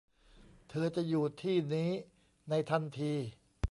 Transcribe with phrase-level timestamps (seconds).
[0.69, 1.89] เธอจะอยู่ที่นี้
[2.49, 3.13] ในทันที